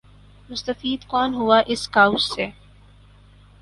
[0.49, 2.45] مستفید کون ہوا اس کاؤس سے۔